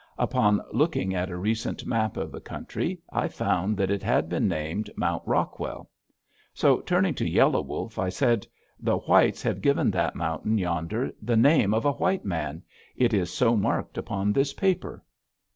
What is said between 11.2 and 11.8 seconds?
the name